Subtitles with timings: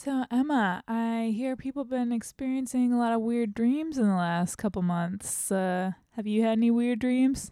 [0.00, 4.54] So, Emma, I hear people been experiencing a lot of weird dreams in the last
[4.54, 5.50] couple months.
[5.50, 7.50] Uh, have you had any weird dreams?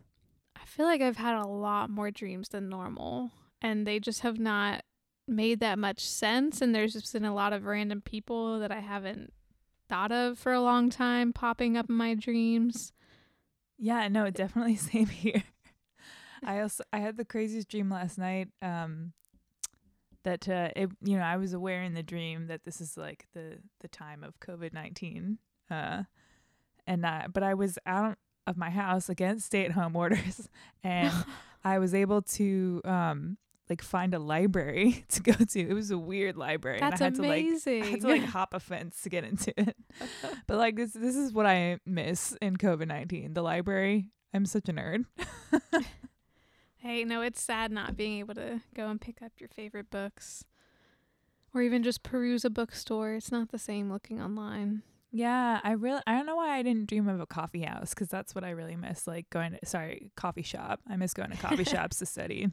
[0.54, 4.38] I feel like I've had a lot more dreams than normal, and they just have
[4.38, 4.85] not
[5.27, 6.62] made that much sense.
[6.62, 9.33] And there's just been a lot of random people that I haven't
[9.88, 12.92] thought of for a long time popping up in my dreams.
[13.76, 15.42] Yeah, no, definitely same here.
[16.45, 18.51] I also I had the craziest dream last night.
[18.62, 19.15] Um,
[20.27, 23.27] that uh, it you know I was aware in the dream that this is like
[23.32, 25.38] the the time of COVID nineteen.
[25.70, 26.02] Uh,
[26.84, 30.48] and uh, but I was out of my house against stay at home orders,
[30.83, 31.12] and
[31.64, 33.38] I was able to um
[33.70, 35.60] like find a library to go to.
[35.60, 36.80] It was a weird library.
[36.80, 37.83] That's and I had amazing.
[37.83, 39.77] To, like, I had to like hop a fence to get into it.
[40.48, 43.33] but like this this is what I miss in COVID nineteen.
[43.33, 44.08] The library.
[44.34, 45.05] I'm such a nerd.
[46.86, 50.44] Hey, no, it's sad not being able to go and pick up your favorite books.
[51.54, 53.14] Or even just peruse a bookstore.
[53.14, 54.82] It's not the same looking online.
[55.11, 58.08] Yeah, I really I don't know why I didn't dream of a coffee house because
[58.08, 59.06] that's what I really miss.
[59.06, 60.80] Like going to sorry coffee shop.
[60.88, 62.50] I miss going to coffee shops to study.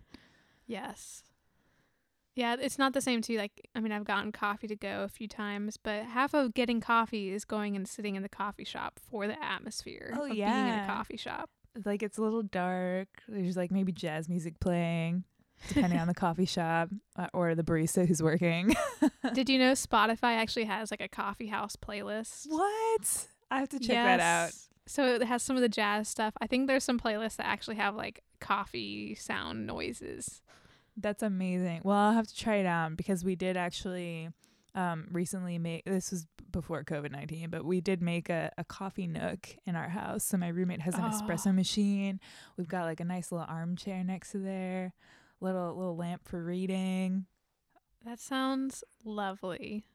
[0.65, 1.23] Yes.
[2.35, 3.37] Yeah, it's not the same too.
[3.37, 6.79] Like, I mean, I've gotten coffee to go a few times, but half of getting
[6.81, 10.41] coffee is going and sitting in the coffee shop for the atmosphere Oh, of being
[10.47, 10.47] in
[10.79, 11.49] a coffee shop.
[11.85, 13.07] Like it's a little dark.
[13.27, 15.23] There's like maybe jazz music playing,
[15.67, 18.75] depending on the coffee shop uh, or the barista who's working.
[19.33, 22.47] Did you know Spotify actually has like a coffee house playlist?
[22.47, 23.27] what?
[23.49, 24.51] I have to check that out.
[24.85, 26.33] So it has some of the jazz stuff.
[26.41, 30.41] I think there's some playlists that actually have like coffee sound noises.
[30.97, 31.81] That's amazing.
[31.83, 34.29] Well, I'll have to try it out because we did actually
[34.75, 39.07] um, recently make this was before COVID 19, but we did make a, a coffee
[39.07, 40.23] nook in our house.
[40.23, 41.09] So my roommate has an Oh.
[41.09, 42.19] espresso machine.
[42.57, 44.93] We've got like a nice little armchair next to there,
[45.41, 47.25] little little lamp for reading.
[48.05, 49.85] That sounds lovely.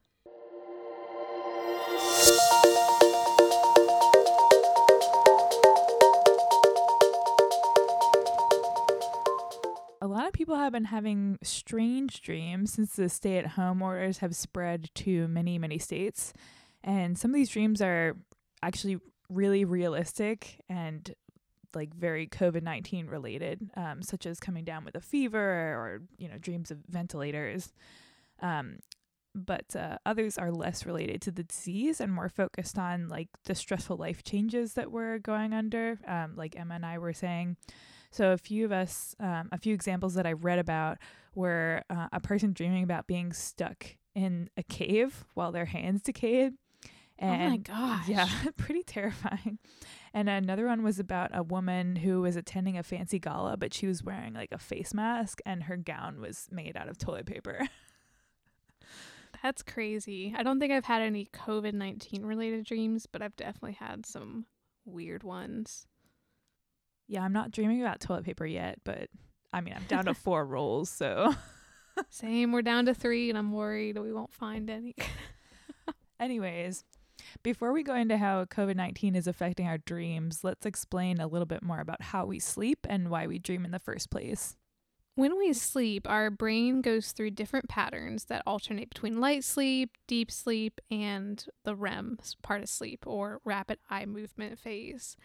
[10.09, 14.35] Lot of people have been having strange dreams since the stay at home orders have
[14.35, 16.33] spread to many, many states.
[16.83, 18.17] And some of these dreams are
[18.63, 18.99] actually
[19.29, 21.15] really realistic and
[21.75, 26.29] like very COVID 19 related, um, such as coming down with a fever or, you
[26.29, 27.73] know, dreams of ventilators.
[28.41, 28.79] Um,
[29.35, 33.55] but uh, others are less related to the disease and more focused on like the
[33.55, 37.57] stressful life changes that we're going under, um, like Emma and I were saying.
[38.19, 40.99] So a few of us, um, a few examples that I read about
[41.37, 46.55] were uh, a person dreaming about being stuck in a cave while their hands decayed.
[47.17, 48.09] And oh my gosh.
[48.09, 49.61] yeah, pretty terrifying.
[50.13, 53.87] And another one was about a woman who was attending a fancy gala, but she
[53.87, 57.69] was wearing like a face mask and her gown was made out of toilet paper.
[59.45, 60.35] That's crazy.
[60.37, 64.47] I don't think I've had any COVID 19 related dreams, but I've definitely had some
[64.85, 65.87] weird ones.
[67.09, 69.09] Yeah, I'm not dreaming about toilet paper yet, but
[69.53, 71.35] I mean, I'm down to four rolls, so
[72.11, 74.95] Same, we're down to three, and I'm worried we won't find any.
[76.21, 76.85] Anyways,
[77.43, 81.47] before we go into how COVID 19 is affecting our dreams, let's explain a little
[81.47, 84.57] bit more about how we sleep and why we dream in the first place.
[85.15, 90.31] When we sleep, our brain goes through different patterns that alternate between light sleep, deep
[90.31, 95.17] sleep, and the REM part of sleep or rapid eye movement phase.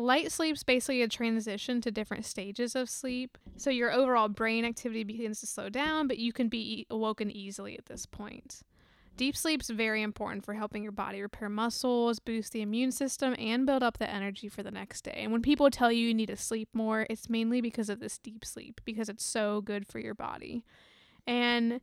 [0.00, 3.36] Light sleep's basically a transition to different stages of sleep.
[3.56, 7.76] So your overall brain activity begins to slow down, but you can be awoken easily
[7.76, 8.60] at this point.
[9.16, 13.66] Deep sleep's very important for helping your body repair muscles, boost the immune system, and
[13.66, 15.16] build up the energy for the next day.
[15.16, 18.18] And when people tell you you need to sleep more, it's mainly because of this
[18.18, 20.64] deep sleep, because it's so good for your body.
[21.26, 21.80] And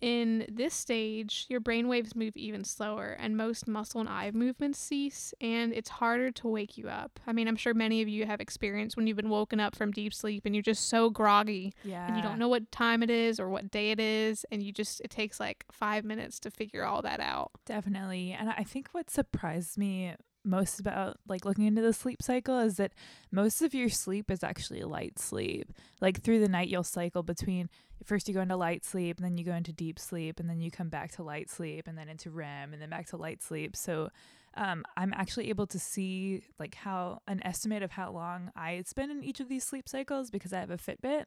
[0.00, 4.80] in this stage, your brain waves move even slower, and most muscle and eye movements
[4.80, 7.20] cease, and it's harder to wake you up.
[7.26, 9.92] I mean, I'm sure many of you have experienced when you've been woken up from
[9.92, 12.06] deep sleep and you're just so groggy Yeah.
[12.08, 14.72] and you don't know what time it is or what day it is, and you
[14.72, 17.52] just, it takes like five minutes to figure all that out.
[17.64, 18.32] Definitely.
[18.32, 20.14] And I think what surprised me
[20.44, 22.92] most about like looking into the sleep cycle is that
[23.30, 25.72] most of your sleep is actually light sleep.
[26.00, 27.68] Like through the night you'll cycle between
[28.04, 30.60] first you go into light sleep and then you go into deep sleep and then
[30.60, 33.42] you come back to light sleep and then into REM and then back to light
[33.42, 33.76] sleep.
[33.76, 34.10] So
[34.54, 39.10] um, I'm actually able to see like how an estimate of how long I spend
[39.10, 41.24] in each of these sleep cycles because I have a Fitbit.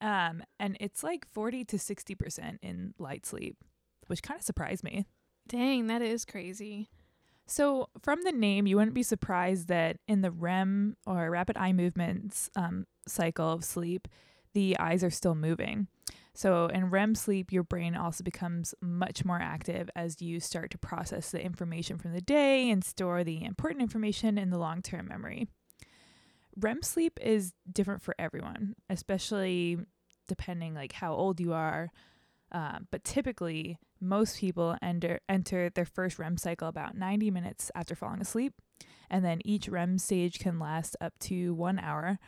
[0.00, 3.56] Um, and it's like 40 to 60% in light sleep,
[4.08, 5.06] which kind of surprised me.
[5.46, 6.90] Dang, that is crazy.
[7.46, 11.72] So, from the name, you wouldn't be surprised that in the REM or rapid eye
[11.72, 14.08] movements um, cycle of sleep,
[14.54, 15.88] the eyes are still moving.
[16.34, 20.78] So, in REM sleep, your brain also becomes much more active as you start to
[20.78, 25.08] process the information from the day and store the important information in the long term
[25.08, 25.48] memory.
[26.58, 29.78] REM sleep is different for everyone, especially
[30.28, 31.90] depending like how old you are.
[32.52, 37.94] Uh, but typically, most people enter enter their first REM cycle about 90 minutes after
[37.94, 38.54] falling asleep,
[39.10, 42.18] and then each REM stage can last up to one hour.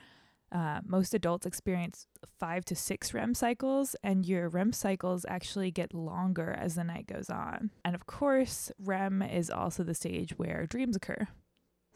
[0.53, 2.07] Uh, most adults experience
[2.39, 7.07] five to six REM cycles, and your REM cycles actually get longer as the night
[7.07, 7.71] goes on.
[7.85, 11.27] And of course, REM is also the stage where dreams occur.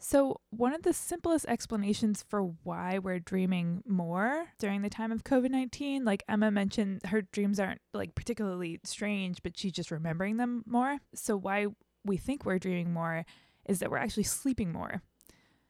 [0.01, 5.25] So, one of the simplest explanations for why we're dreaming more during the time of
[5.25, 10.37] COVID 19, like Emma mentioned, her dreams aren't like particularly strange, but she's just remembering
[10.37, 10.99] them more.
[11.13, 11.67] So, why
[12.05, 13.25] we think we're dreaming more
[13.67, 15.01] is that we're actually sleeping more.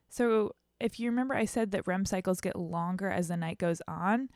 [0.08, 3.82] So, if you remember, I said that REM cycles get longer as the night goes
[3.88, 4.28] on.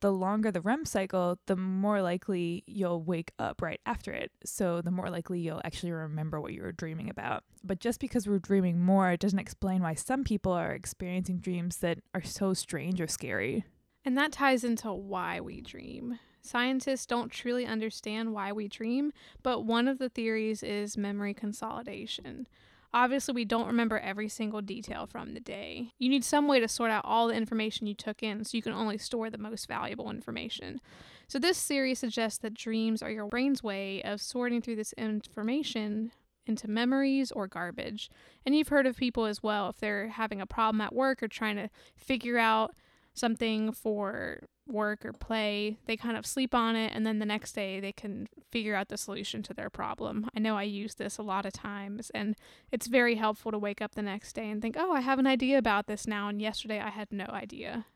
[0.00, 4.32] The longer the REM cycle, the more likely you'll wake up right after it.
[4.44, 7.44] So, the more likely you'll actually remember what you were dreaming about.
[7.62, 11.78] But just because we're dreaming more, it doesn't explain why some people are experiencing dreams
[11.78, 13.64] that are so strange or scary.
[14.04, 16.18] And that ties into why we dream.
[16.42, 19.12] Scientists don't truly understand why we dream,
[19.42, 22.46] but one of the theories is memory consolidation.
[22.92, 25.92] Obviously, we don't remember every single detail from the day.
[25.98, 28.62] You need some way to sort out all the information you took in so you
[28.62, 30.80] can only store the most valuable information.
[31.28, 36.10] So, this theory suggests that dreams are your brain's way of sorting through this information
[36.46, 38.10] into memories or garbage.
[38.44, 41.28] And you've heard of people as well, if they're having a problem at work or
[41.28, 42.74] trying to figure out
[43.14, 44.40] something for
[44.70, 47.92] work or play, they kind of sleep on it, and then the next day they
[47.92, 50.28] can figure out the solution to their problem.
[50.34, 52.36] I know I use this a lot of times, and
[52.70, 55.26] it's very helpful to wake up the next day and think, oh, I have an
[55.26, 57.86] idea about this now, and yesterday I had no idea.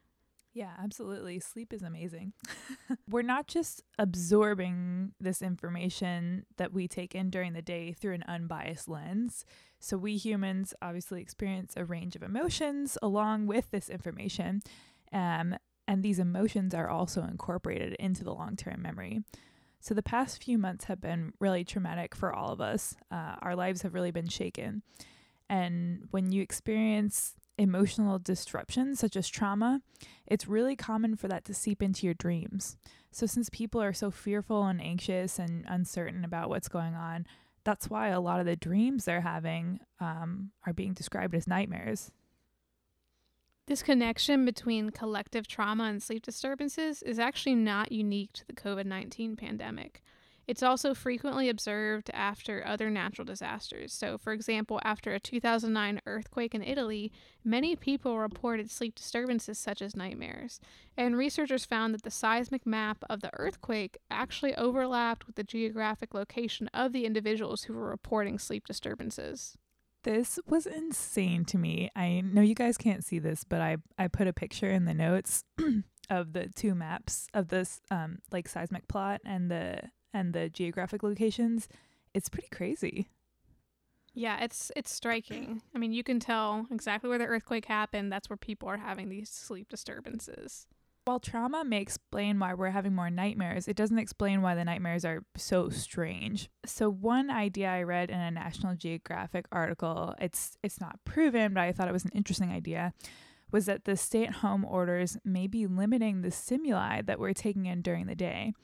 [0.54, 1.40] Yeah, absolutely.
[1.40, 2.32] Sleep is amazing.
[3.10, 8.24] We're not just absorbing this information that we take in during the day through an
[8.28, 9.44] unbiased lens.
[9.80, 14.62] So, we humans obviously experience a range of emotions along with this information.
[15.12, 19.22] Um, and these emotions are also incorporated into the long term memory.
[19.80, 22.94] So the past few months have been really traumatic for all of us.
[23.10, 24.82] Uh, our lives have really been shaken.
[25.50, 29.82] And when you experience emotional disruptions such as trauma,
[30.26, 32.76] it's really common for that to seep into your dreams.
[33.10, 37.26] So, since people are so fearful and anxious and uncertain about what's going on,
[37.62, 42.10] that's why a lot of the dreams they're having um, are being described as nightmares.
[43.66, 48.84] This connection between collective trauma and sleep disturbances is actually not unique to the COVID
[48.84, 50.02] 19 pandemic.
[50.46, 53.94] It's also frequently observed after other natural disasters.
[53.94, 57.10] So, for example, after a 2009 earthquake in Italy,
[57.42, 60.60] many people reported sleep disturbances such as nightmares.
[60.98, 66.12] And researchers found that the seismic map of the earthquake actually overlapped with the geographic
[66.12, 69.56] location of the individuals who were reporting sleep disturbances.
[70.04, 71.90] This was insane to me.
[71.96, 74.94] I know you guys can't see this, but I I put a picture in the
[74.94, 75.44] notes
[76.10, 79.80] of the two maps of this um like seismic plot and the
[80.12, 81.68] and the geographic locations.
[82.12, 83.08] It's pretty crazy.
[84.12, 85.62] Yeah, it's it's striking.
[85.74, 88.12] I mean, you can tell exactly where the earthquake happened.
[88.12, 90.66] That's where people are having these sleep disturbances.
[91.06, 95.04] While trauma may explain why we're having more nightmares, it doesn't explain why the nightmares
[95.04, 96.48] are so strange.
[96.64, 101.60] So one idea I read in a National Geographic article, it's it's not proven, but
[101.60, 102.94] I thought it was an interesting idea,
[103.52, 108.06] was that the stay-at-home orders may be limiting the stimuli that we're taking in during
[108.06, 108.54] the day.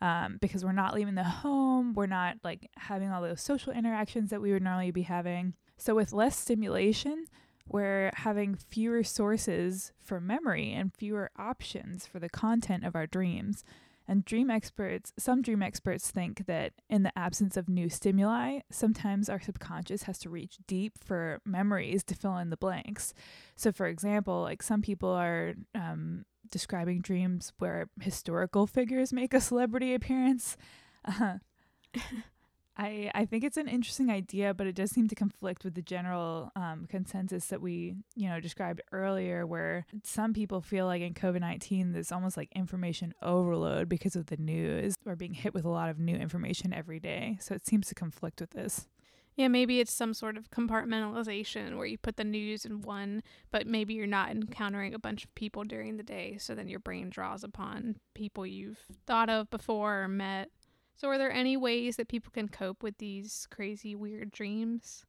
[0.00, 4.30] Um, because we're not leaving the home, we're not like having all those social interactions
[4.30, 5.54] that we would normally be having.
[5.78, 7.26] So with less stimulation,
[7.68, 13.64] we're having fewer sources for memory and fewer options for the content of our dreams.
[14.08, 19.28] And dream experts, some dream experts think that in the absence of new stimuli, sometimes
[19.28, 23.14] our subconscious has to reach deep for memories to fill in the blanks.
[23.54, 29.40] So, for example, like some people are um, describing dreams where historical figures make a
[29.40, 30.56] celebrity appearance.
[31.04, 31.38] Uh,
[32.76, 35.82] I, I think it's an interesting idea, but it does seem to conflict with the
[35.82, 41.12] general um, consensus that we, you know, described earlier, where some people feel like in
[41.12, 44.94] COVID 19, there's almost like information overload because of the news.
[45.04, 47.36] We're being hit with a lot of new information every day.
[47.40, 48.88] So it seems to conflict with this.
[49.34, 53.66] Yeah, maybe it's some sort of compartmentalization where you put the news in one, but
[53.66, 56.36] maybe you're not encountering a bunch of people during the day.
[56.38, 60.50] So then your brain draws upon people you've thought of before or met.
[61.02, 65.04] So, are there any ways that people can cope with these crazy, weird dreams?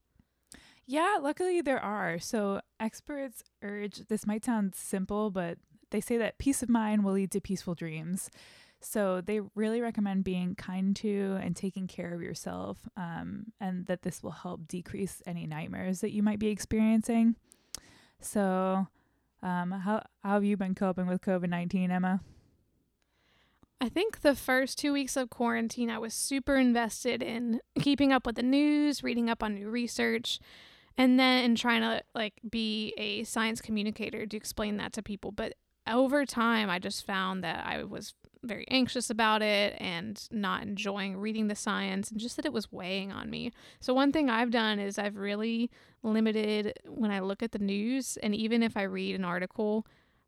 [0.87, 2.17] Yeah, luckily there are.
[2.17, 5.59] So, experts urge this might sound simple, but
[5.91, 8.31] they say that peace of mind will lead to peaceful dreams.
[8.79, 14.01] So they really recommend being kind to and taking care of yourself, um, and that
[14.01, 17.35] this will help decrease any nightmares that you might be experiencing.
[18.19, 18.87] So,
[19.43, 22.19] um, how, how have you been coping with COVID 19, Emma?
[23.83, 28.25] I think the first two weeks of quarantine, I was super invested in keeping up
[28.25, 30.39] with the news, reading up on new research,
[30.97, 35.33] and then trying to like be a science communicator to explain that to people.
[35.33, 40.63] But over time, I just found that I was very anxious about it and not
[40.63, 43.51] enjoying reading the science and just that it was weighing on me.
[43.81, 45.69] So, one thing I've done is I've really
[46.03, 49.85] limited when I look at the news, and even if I read an article,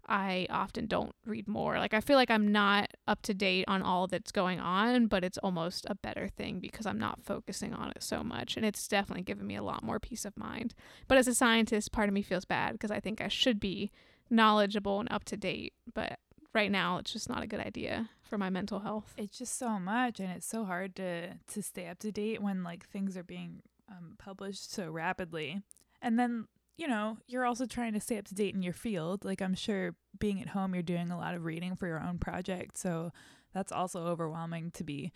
[0.08, 1.78] I often don't read more.
[1.78, 5.24] Like I feel like I'm not up to date on all that's going on, but
[5.24, 8.88] it's almost a better thing because I'm not focusing on it so much and it's
[8.88, 10.74] definitely given me a lot more peace of mind.
[11.08, 13.92] But as a scientist, part of me feels bad because I think I should be
[14.30, 16.20] knowledgeable and up to date, but
[16.54, 19.14] right now it's just not a good idea for my mental health.
[19.18, 22.64] It's just so much and it's so hard to to stay up to date when
[22.64, 25.62] like things are being um, published so rapidly.
[26.02, 26.48] And then
[26.78, 29.24] you know, you're also trying to stay up to date in your field.
[29.24, 32.18] Like I'm sure being at home, you're doing a lot of reading for your own
[32.18, 32.78] project.
[32.78, 33.12] So
[33.54, 35.12] that's also overwhelming to be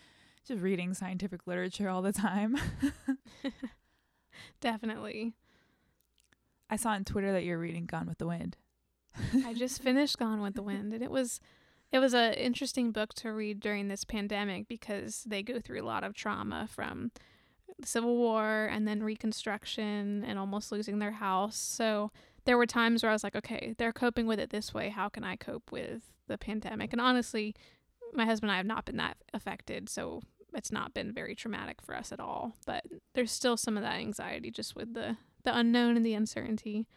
[0.47, 2.57] just reading scientific literature all the time.
[4.61, 5.33] Definitely.
[6.69, 8.55] I saw on Twitter that you're reading Gone with the Wind.
[9.45, 11.41] I just finished Gone with the Wind and it was
[11.91, 15.85] it was an interesting book to read during this pandemic because they go through a
[15.85, 17.11] lot of trauma from
[17.79, 21.57] the Civil War and then Reconstruction and almost losing their house.
[21.57, 22.11] So
[22.45, 24.89] there were times where I was like, okay, they're coping with it this way.
[24.89, 26.93] How can I cope with the pandemic?
[26.93, 27.55] And honestly,
[28.13, 29.89] my husband and I have not been that affected.
[29.89, 30.21] So
[30.53, 32.55] it's not been very traumatic for us at all.
[32.65, 36.87] But there's still some of that anxiety just with the, the unknown and the uncertainty.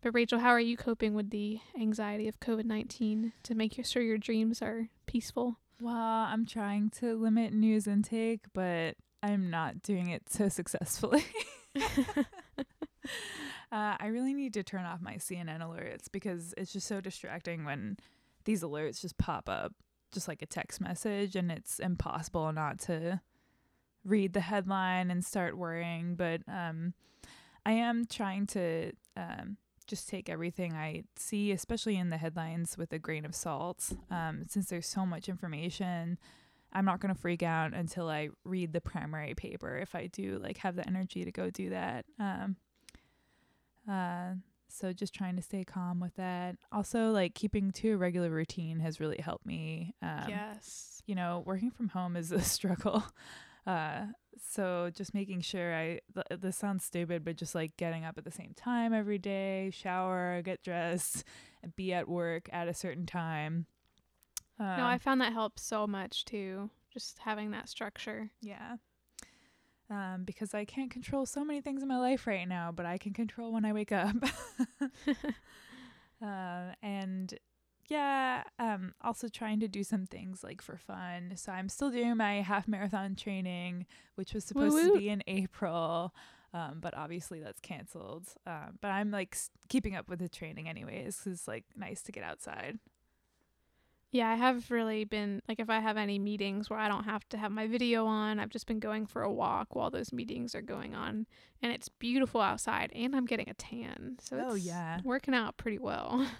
[0.00, 4.02] But Rachel, how are you coping with the anxiety of COVID 19 to make sure
[4.02, 5.58] your dreams are peaceful?
[5.80, 11.24] Well, I'm trying to limit news intake, but I'm not doing it so successfully.
[11.76, 12.22] uh,
[13.72, 17.96] I really need to turn off my CNN alerts because it's just so distracting when
[18.44, 19.72] these alerts just pop up
[20.12, 23.20] just like a text message and it's impossible not to
[24.04, 26.14] read the headline and start worrying.
[26.14, 26.94] But um,
[27.66, 29.56] I am trying to um,
[29.86, 34.44] just take everything I see, especially in the headlines, with a grain of salt um,
[34.48, 36.18] since there's so much information
[36.72, 40.38] I'm not going to freak out until I read the primary paper if I do
[40.42, 42.04] like have the energy to go do that.
[42.18, 42.56] Um,
[43.90, 44.34] uh,
[44.68, 46.56] so just trying to stay calm with that.
[46.70, 49.94] Also, like keeping to a regular routine has really helped me.
[50.02, 51.02] Um, yes.
[51.06, 53.02] You know, working from home is a struggle.
[53.66, 54.06] Uh,
[54.50, 58.24] so just making sure I, th- this sounds stupid, but just like getting up at
[58.24, 61.24] the same time every day, shower, get dressed,
[61.62, 63.66] and be at work at a certain time.
[64.58, 66.70] Uh, no, I found that helps so much too.
[66.92, 68.30] Just having that structure.
[68.40, 68.76] Yeah.
[69.90, 72.98] Um, because I can't control so many things in my life right now, but I
[72.98, 74.16] can control when I wake up.
[76.22, 77.34] uh, and
[77.88, 81.32] yeah, um, also trying to do some things like for fun.
[81.36, 83.86] So I'm still doing my half marathon training,
[84.16, 84.92] which was supposed Woo-woo.
[84.94, 86.14] to be in April.
[86.52, 88.28] Um, but obviously that's canceled.
[88.46, 92.12] Um, but I'm like s- keeping up with the training anyways, it's like nice to
[92.12, 92.78] get outside.
[94.10, 97.28] Yeah, I have really been like if I have any meetings where I don't have
[97.28, 100.54] to have my video on, I've just been going for a walk while those meetings
[100.54, 101.26] are going on,
[101.62, 105.78] and it's beautiful outside, and I'm getting a tan, so oh yeah, working out pretty
[105.78, 106.26] well.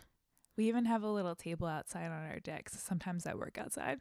[0.56, 4.00] We even have a little table outside on our deck, so sometimes I work outside.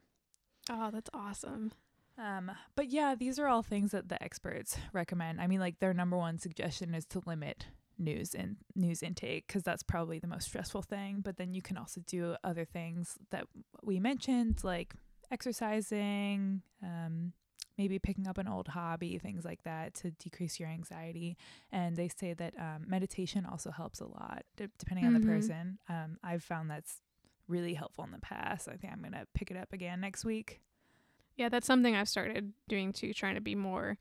[0.72, 1.72] Oh, that's awesome.
[2.18, 5.40] Um, but yeah, these are all things that the experts recommend.
[5.40, 7.68] I mean, like their number one suggestion is to limit
[8.00, 11.22] news and news intake because that's probably the most stressful thing.
[11.24, 13.46] But then you can also do other things that
[13.84, 14.94] we mentioned, like
[15.32, 17.34] exercising, um,
[17.78, 21.38] maybe picking up an old hobby, things like that to decrease your anxiety.
[21.72, 25.16] And they say that um, meditation also helps a lot, d- depending mm-hmm.
[25.16, 25.36] on the mm-hmm.
[25.36, 25.78] person.
[25.88, 27.02] Um, I've found that's
[27.48, 28.68] really helpful in the past.
[28.68, 30.60] I think I'm going to pick it up again next week.
[31.36, 33.98] Yeah, that's something I've started doing too, trying to be more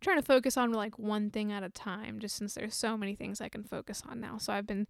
[0.00, 3.14] trying to focus on like one thing at a time just since there's so many
[3.14, 4.38] things I can focus on now.
[4.38, 4.86] So I've been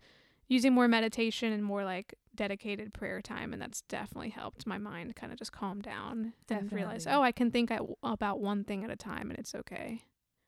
[0.48, 5.14] using more meditation and more like dedicated prayer time and that's definitely helped my mind
[5.16, 6.68] kind of just calm down definitely.
[6.68, 7.70] and realize oh I can think
[8.02, 10.02] about one thing at a time and it's okay.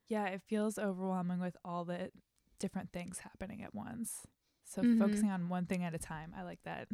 [0.09, 2.11] Yeah, it feels overwhelming with all the
[2.59, 4.26] different things happening at once.
[4.64, 5.00] So mm-hmm.
[5.00, 6.88] focusing on one thing at a time, I like that.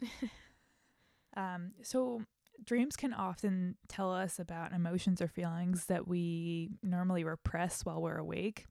[1.36, 2.22] um so
[2.64, 8.18] dreams can often tell us about emotions or feelings that we normally repress while we're
[8.18, 8.66] awake.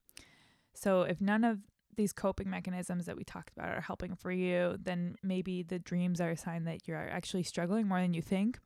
[0.73, 1.59] So, if none of
[1.95, 6.21] these coping mechanisms that we talked about are helping for you, then maybe the dreams
[6.21, 8.57] are a sign that you're actually struggling more than you think.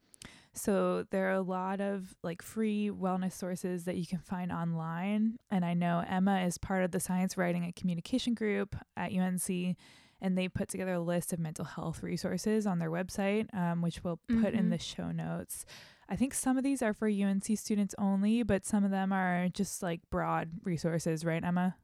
[0.54, 5.38] So there are a lot of like free wellness sources that you can find online.
[5.50, 9.76] And I know Emma is part of the science writing and communication group at UNC,
[10.24, 14.04] and they put together a list of mental health resources on their website, um, which
[14.04, 14.70] we'll put in Mhm.
[14.72, 15.66] the show notes.
[16.10, 19.50] I think some of these are for UNC students only, but some of them are
[19.50, 21.76] just like broad resources, right, Emma?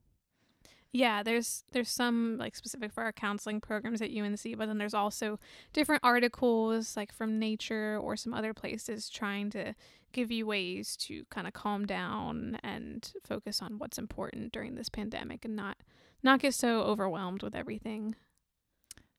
[0.92, 4.96] Yeah, there's there's some like specific for our counseling programs at UNC, but then there's
[4.96, 5.40] also
[5.72, 9.76] different articles like from Nature or some other places trying to
[10.14, 14.90] give you ways to kind of calm down and focus on what's important during this
[14.90, 15.78] pandemic and not
[16.24, 18.16] not get so overwhelmed with everything.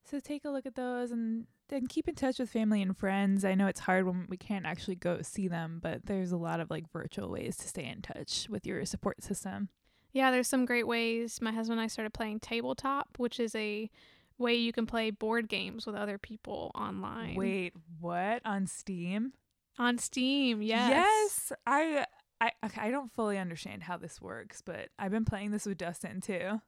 [0.03, 3.45] So take a look at those and then keep in touch with family and friends.
[3.45, 6.59] I know it's hard when we can't actually go see them, but there's a lot
[6.59, 9.69] of like virtual ways to stay in touch with your support system.
[10.11, 11.39] Yeah, there's some great ways.
[11.41, 13.89] My husband and I started playing tabletop, which is a
[14.37, 17.35] way you can play board games with other people online.
[17.35, 18.41] Wait, what?
[18.43, 19.33] On Steam?
[19.77, 20.89] On Steam, yes.
[20.89, 21.51] Yes.
[21.65, 22.05] I
[22.41, 25.77] I okay, I don't fully understand how this works, but I've been playing this with
[25.77, 26.59] Dustin too.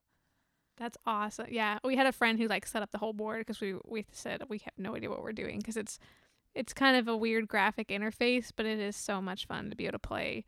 [0.77, 1.47] That's awesome.
[1.49, 4.05] Yeah, we had a friend who like set up the whole board because we we
[4.11, 5.99] said we have no idea what we're doing because it's
[6.55, 9.85] it's kind of a weird graphic interface, but it is so much fun to be
[9.85, 10.45] able to play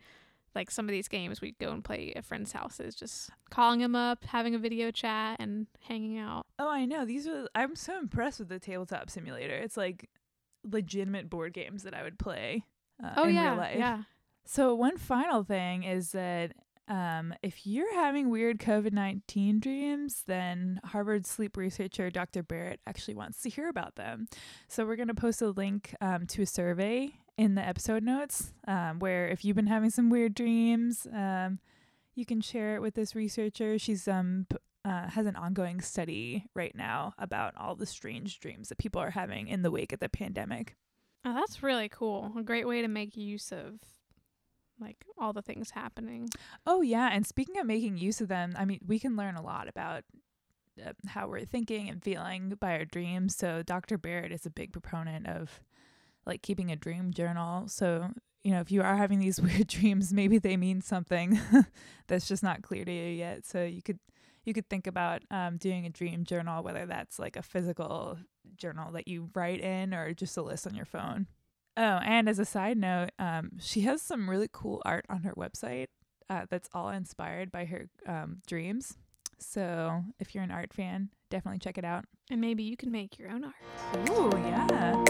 [0.55, 1.41] like some of these games.
[1.41, 5.37] We'd go and play at friends' houses, just calling them up, having a video chat,
[5.39, 6.45] and hanging out.
[6.57, 7.05] Oh, I know.
[7.05, 9.55] These are I'm so impressed with the tabletop simulator.
[9.55, 10.09] It's like
[10.63, 12.65] legitimate board games that I would play
[13.03, 13.77] uh, Oh in yeah, real life.
[13.77, 14.03] yeah.
[14.45, 16.53] So one final thing is that
[16.87, 22.43] um, if you're having weird COVID nineteen dreams, then Harvard sleep researcher Dr.
[22.43, 24.27] Barrett actually wants to hear about them.
[24.67, 28.99] So we're gonna post a link um, to a survey in the episode notes, um,
[28.99, 31.59] where if you've been having some weird dreams, um,
[32.13, 33.77] you can share it with this researcher.
[33.77, 34.47] She's um
[34.85, 39.09] uh, has an ongoing study right now about all the strange dreams that people are
[39.09, 40.75] having in the wake of the pandemic.
[41.25, 42.31] Oh, that's really cool.
[42.37, 43.79] A great way to make use of
[44.79, 46.29] like all the things happening.
[46.65, 49.41] Oh yeah, and speaking of making use of them, I mean, we can learn a
[49.41, 50.03] lot about
[50.83, 53.35] uh, how we're thinking and feeling by our dreams.
[53.35, 53.97] So Dr.
[53.97, 55.61] Barrett is a big proponent of
[56.25, 57.67] like keeping a dream journal.
[57.67, 58.09] So,
[58.43, 61.39] you know, if you are having these weird dreams, maybe they mean something
[62.07, 63.45] that's just not clear to you yet.
[63.45, 63.99] So you could
[64.43, 68.19] you could think about um, doing a dream journal, whether that's like a physical
[68.57, 71.25] journal that you write in or just a list on your phone.
[71.77, 75.33] Oh, and as a side note, um, she has some really cool art on her
[75.33, 75.87] website
[76.29, 78.97] uh, that's all inspired by her um, dreams.
[79.39, 82.05] So if you're an art fan, definitely check it out.
[82.31, 84.09] And maybe you can make your own art.
[84.09, 85.04] Ooh,